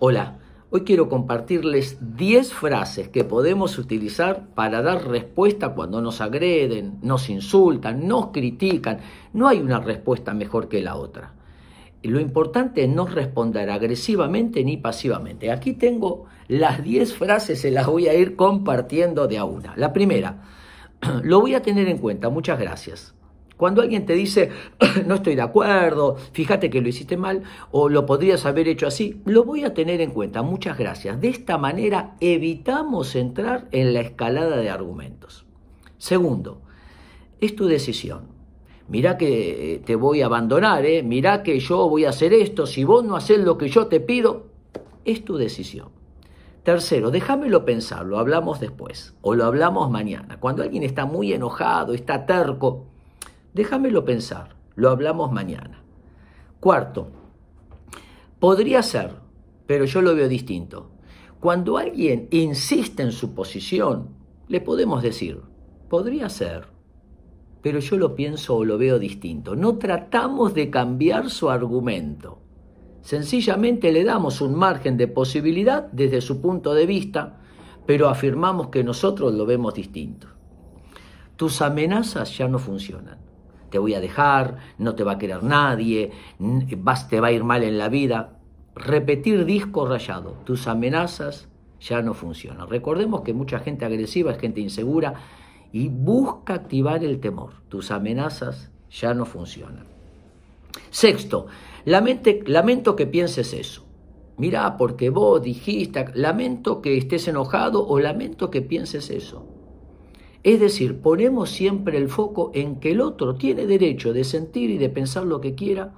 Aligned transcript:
Hola, 0.00 0.38
hoy 0.70 0.82
quiero 0.82 1.08
compartirles 1.08 1.98
10 2.16 2.52
frases 2.52 3.08
que 3.08 3.24
podemos 3.24 3.78
utilizar 3.78 4.46
para 4.54 4.80
dar 4.80 5.08
respuesta 5.08 5.70
cuando 5.70 6.00
nos 6.00 6.20
agreden, 6.20 7.00
nos 7.02 7.28
insultan, 7.28 8.06
nos 8.06 8.28
critican. 8.28 9.00
No 9.32 9.48
hay 9.48 9.58
una 9.58 9.80
respuesta 9.80 10.34
mejor 10.34 10.68
que 10.68 10.82
la 10.82 10.94
otra. 10.94 11.34
Lo 12.04 12.20
importante 12.20 12.84
es 12.84 12.88
no 12.88 13.06
responder 13.08 13.70
agresivamente 13.70 14.62
ni 14.62 14.76
pasivamente. 14.76 15.50
Aquí 15.50 15.72
tengo 15.72 16.26
las 16.46 16.84
10 16.84 17.14
frases, 17.14 17.60
se 17.60 17.72
las 17.72 17.88
voy 17.88 18.06
a 18.06 18.14
ir 18.14 18.36
compartiendo 18.36 19.26
de 19.26 19.38
a 19.38 19.44
una. 19.44 19.74
La 19.76 19.92
primera, 19.92 20.44
lo 21.24 21.40
voy 21.40 21.56
a 21.56 21.62
tener 21.62 21.88
en 21.88 21.98
cuenta, 21.98 22.28
muchas 22.28 22.60
gracias. 22.60 23.17
Cuando 23.58 23.82
alguien 23.82 24.06
te 24.06 24.14
dice, 24.14 24.50
no 25.06 25.16
estoy 25.16 25.34
de 25.34 25.42
acuerdo, 25.42 26.16
fíjate 26.32 26.70
que 26.70 26.80
lo 26.80 26.88
hiciste 26.88 27.16
mal 27.16 27.42
o 27.72 27.88
lo 27.88 28.06
podrías 28.06 28.46
haber 28.46 28.68
hecho 28.68 28.86
así, 28.86 29.20
lo 29.26 29.44
voy 29.44 29.64
a 29.64 29.74
tener 29.74 30.00
en 30.00 30.12
cuenta. 30.12 30.42
Muchas 30.42 30.78
gracias. 30.78 31.20
De 31.20 31.28
esta 31.28 31.58
manera 31.58 32.14
evitamos 32.20 33.16
entrar 33.16 33.66
en 33.72 33.92
la 33.92 34.00
escalada 34.00 34.56
de 34.56 34.70
argumentos. 34.70 35.44
Segundo, 35.98 36.62
es 37.40 37.56
tu 37.56 37.66
decisión. 37.66 38.28
Mirá 38.86 39.18
que 39.18 39.82
te 39.84 39.96
voy 39.96 40.22
a 40.22 40.26
abandonar, 40.26 40.86
¿eh? 40.86 41.02
mirá 41.02 41.42
que 41.42 41.58
yo 41.58 41.88
voy 41.88 42.04
a 42.04 42.10
hacer 42.10 42.32
esto, 42.32 42.64
si 42.64 42.84
vos 42.84 43.04
no 43.04 43.16
haces 43.16 43.40
lo 43.40 43.58
que 43.58 43.68
yo 43.68 43.88
te 43.88 43.98
pido, 43.98 44.46
es 45.04 45.24
tu 45.24 45.36
decisión. 45.36 45.88
Tercero, 46.62 47.10
déjamelo 47.10 47.64
pensar, 47.64 48.06
lo 48.06 48.18
hablamos 48.18 48.60
después 48.60 49.14
o 49.20 49.34
lo 49.34 49.44
hablamos 49.44 49.90
mañana. 49.90 50.38
Cuando 50.38 50.62
alguien 50.62 50.84
está 50.84 51.06
muy 51.06 51.32
enojado, 51.32 51.92
está 51.92 52.24
terco, 52.24 52.86
Déjamelo 53.58 54.04
pensar, 54.04 54.54
lo 54.76 54.88
hablamos 54.88 55.32
mañana. 55.32 55.82
Cuarto, 56.60 57.08
podría 58.38 58.84
ser, 58.84 59.16
pero 59.66 59.84
yo 59.84 60.00
lo 60.00 60.14
veo 60.14 60.28
distinto. 60.28 60.92
Cuando 61.40 61.76
alguien 61.76 62.28
insiste 62.30 63.02
en 63.02 63.10
su 63.10 63.34
posición, 63.34 64.10
le 64.46 64.60
podemos 64.60 65.02
decir, 65.02 65.40
podría 65.88 66.28
ser, 66.28 66.68
pero 67.60 67.80
yo 67.80 67.96
lo 67.96 68.14
pienso 68.14 68.54
o 68.54 68.64
lo 68.64 68.78
veo 68.78 69.00
distinto. 69.00 69.56
No 69.56 69.76
tratamos 69.76 70.54
de 70.54 70.70
cambiar 70.70 71.28
su 71.28 71.50
argumento. 71.50 72.38
Sencillamente 73.00 73.90
le 73.90 74.04
damos 74.04 74.40
un 74.40 74.54
margen 74.54 74.96
de 74.96 75.08
posibilidad 75.08 75.90
desde 75.90 76.20
su 76.20 76.40
punto 76.40 76.74
de 76.74 76.86
vista, 76.86 77.40
pero 77.86 78.08
afirmamos 78.08 78.68
que 78.68 78.84
nosotros 78.84 79.34
lo 79.34 79.44
vemos 79.46 79.74
distinto. 79.74 80.28
Tus 81.34 81.60
amenazas 81.60 82.38
ya 82.38 82.46
no 82.46 82.60
funcionan 82.60 83.26
te 83.70 83.78
voy 83.78 83.94
a 83.94 84.00
dejar, 84.00 84.56
no 84.78 84.94
te 84.94 85.04
va 85.04 85.12
a 85.12 85.18
querer 85.18 85.42
nadie, 85.42 86.12
vas, 86.38 87.08
te 87.08 87.20
va 87.20 87.28
a 87.28 87.32
ir 87.32 87.44
mal 87.44 87.62
en 87.62 87.78
la 87.78 87.88
vida. 87.88 88.38
Repetir 88.74 89.44
disco 89.44 89.86
rayado, 89.86 90.36
tus 90.44 90.68
amenazas 90.68 91.48
ya 91.80 92.02
no 92.02 92.14
funcionan. 92.14 92.68
Recordemos 92.68 93.22
que 93.22 93.34
mucha 93.34 93.58
gente 93.58 93.84
agresiva 93.84 94.32
es 94.32 94.38
gente 94.38 94.60
insegura 94.60 95.14
y 95.72 95.88
busca 95.88 96.54
activar 96.54 97.04
el 97.04 97.20
temor. 97.20 97.52
Tus 97.68 97.90
amenazas 97.90 98.70
ya 98.90 99.14
no 99.14 99.24
funcionan. 99.24 99.86
Sexto, 100.90 101.46
lamento 101.84 102.96
que 102.96 103.06
pienses 103.06 103.52
eso. 103.52 103.84
Mirá, 104.36 104.76
porque 104.76 105.10
vos 105.10 105.42
dijiste, 105.42 106.06
lamento 106.14 106.80
que 106.80 106.96
estés 106.96 107.26
enojado 107.26 107.86
o 107.86 107.98
lamento 107.98 108.50
que 108.50 108.62
pienses 108.62 109.10
eso. 109.10 109.57
Es 110.42 110.60
decir, 110.60 111.00
ponemos 111.00 111.50
siempre 111.50 111.98
el 111.98 112.08
foco 112.08 112.50
en 112.54 112.78
que 112.80 112.92
el 112.92 113.00
otro 113.00 113.34
tiene 113.34 113.66
derecho 113.66 114.12
de 114.12 114.24
sentir 114.24 114.70
y 114.70 114.78
de 114.78 114.88
pensar 114.88 115.24
lo 115.24 115.40
que 115.40 115.54
quiera 115.54 115.94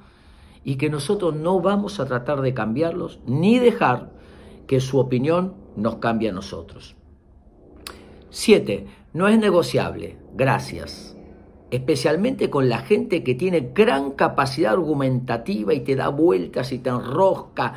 y 0.65 0.77
que 0.77 0.91
nosotros 0.91 1.35
no 1.35 1.61
vamos 1.61 2.01
a 2.01 2.07
tratar 2.07 2.41
de 2.41 2.55
cambiarlos 2.55 3.21
ni 3.27 3.59
dejar 3.59 4.13
que 4.67 4.81
su 4.81 4.99
opinión 4.99 5.55
nos 5.77 5.97
cambie 5.97 6.31
a 6.31 6.33
nosotros. 6.33 6.97
Siete, 8.31 8.87
no 9.13 9.29
es 9.29 9.39
negociable. 9.39 10.17
Gracias. 10.35 11.17
Especialmente 11.71 12.50
con 12.50 12.69
la 12.69 12.79
gente 12.79 13.23
que 13.23 13.34
tiene 13.34 13.73
gran 13.75 14.12
capacidad 14.12 14.73
argumentativa 14.73 15.75
y 15.75 15.81
te 15.81 15.97
da 15.97 16.09
vueltas 16.09 16.73
y 16.73 16.79
te 16.79 16.91
enrosca 16.91 17.75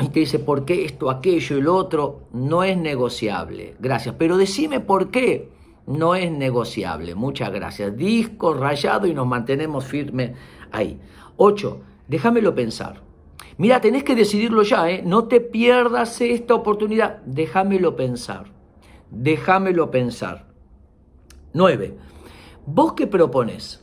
y 0.00 0.08
te 0.08 0.20
dice 0.20 0.38
por 0.38 0.64
qué 0.64 0.84
esto, 0.84 1.10
aquello 1.10 1.58
y 1.58 1.62
lo 1.62 1.74
otro. 1.74 2.22
No 2.32 2.64
es 2.64 2.76
negociable. 2.76 3.74
Gracias. 3.78 4.14
Pero 4.18 4.36
decime 4.36 4.80
por 4.80 5.10
qué 5.10 5.55
no 5.86 6.14
es 6.14 6.30
negociable. 6.30 7.14
Muchas 7.14 7.52
gracias. 7.52 7.96
Disco 7.96 8.54
rayado 8.54 9.06
y 9.06 9.14
nos 9.14 9.26
mantenemos 9.26 9.84
firmes 9.84 10.32
ahí. 10.72 11.00
Ocho, 11.36 11.80
déjamelo 12.08 12.54
pensar. 12.54 13.02
Mira, 13.58 13.80
tenés 13.80 14.04
que 14.04 14.14
decidirlo 14.14 14.62
ya, 14.62 14.90
¿eh? 14.90 15.02
No 15.04 15.28
te 15.28 15.40
pierdas 15.40 16.20
esta 16.20 16.54
oportunidad. 16.54 17.22
Déjamelo 17.24 17.96
pensar. 17.96 18.52
Déjamelo 19.10 19.90
pensar. 19.90 20.46
Nueve, 21.52 21.96
¿vos 22.66 22.92
qué 22.92 23.06
propones? 23.06 23.82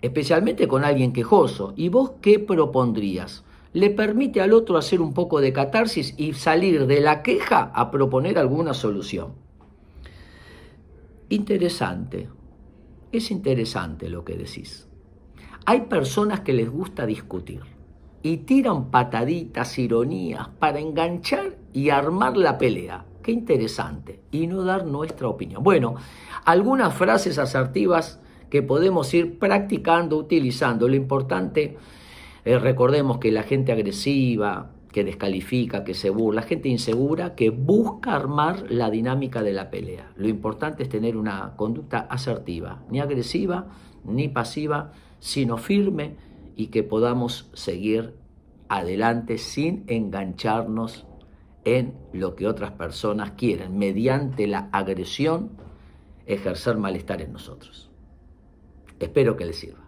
Especialmente 0.00 0.68
con 0.68 0.84
alguien 0.84 1.12
quejoso. 1.12 1.72
¿Y 1.76 1.88
vos 1.88 2.12
qué 2.20 2.38
propondrías? 2.38 3.44
Le 3.72 3.90
permite 3.90 4.40
al 4.40 4.52
otro 4.52 4.76
hacer 4.78 5.00
un 5.00 5.12
poco 5.12 5.40
de 5.40 5.52
catarsis 5.52 6.14
y 6.16 6.34
salir 6.34 6.86
de 6.86 7.00
la 7.00 7.22
queja 7.22 7.72
a 7.74 7.90
proponer 7.90 8.38
alguna 8.38 8.74
solución. 8.74 9.45
Interesante, 11.28 12.28
es 13.10 13.32
interesante 13.32 14.08
lo 14.08 14.24
que 14.24 14.36
decís. 14.36 14.88
Hay 15.64 15.82
personas 15.82 16.40
que 16.40 16.52
les 16.52 16.70
gusta 16.70 17.04
discutir 17.04 17.62
y 18.22 18.38
tiran 18.38 18.92
pataditas, 18.92 19.76
ironías 19.78 20.48
para 20.60 20.78
enganchar 20.78 21.56
y 21.72 21.90
armar 21.90 22.36
la 22.36 22.58
pelea. 22.58 23.04
Qué 23.22 23.32
interesante. 23.32 24.20
Y 24.30 24.46
no 24.46 24.62
dar 24.62 24.86
nuestra 24.86 25.26
opinión. 25.26 25.64
Bueno, 25.64 25.96
algunas 26.44 26.94
frases 26.94 27.38
asertivas 27.38 28.20
que 28.48 28.62
podemos 28.62 29.12
ir 29.12 29.40
practicando, 29.40 30.16
utilizando. 30.16 30.86
Lo 30.86 30.94
importante, 30.94 31.76
es 32.44 32.62
recordemos 32.62 33.18
que 33.18 33.32
la 33.32 33.42
gente 33.42 33.72
agresiva, 33.72 34.70
que 34.96 35.04
descalifica, 35.04 35.84
que 35.84 35.92
se 35.92 36.08
burla, 36.08 36.40
gente 36.40 36.70
insegura 36.70 37.34
que 37.34 37.50
busca 37.50 38.14
armar 38.14 38.70
la 38.70 38.88
dinámica 38.88 39.42
de 39.42 39.52
la 39.52 39.70
pelea. 39.70 40.10
Lo 40.16 40.26
importante 40.26 40.84
es 40.84 40.88
tener 40.88 41.18
una 41.18 41.52
conducta 41.54 41.98
asertiva, 41.98 42.82
ni 42.88 43.00
agresiva 43.00 43.66
ni 44.04 44.28
pasiva, 44.28 44.92
sino 45.18 45.58
firme 45.58 46.16
y 46.56 46.68
que 46.68 46.82
podamos 46.82 47.50
seguir 47.52 48.14
adelante 48.70 49.36
sin 49.36 49.84
engancharnos 49.86 51.04
en 51.66 51.92
lo 52.14 52.34
que 52.34 52.46
otras 52.46 52.70
personas 52.70 53.32
quieren, 53.32 53.76
mediante 53.76 54.46
la 54.46 54.70
agresión 54.72 55.50
ejercer 56.24 56.78
malestar 56.78 57.20
en 57.20 57.34
nosotros. 57.34 57.90
Espero 58.98 59.36
que 59.36 59.44
les 59.44 59.56
sirva. 59.56 59.85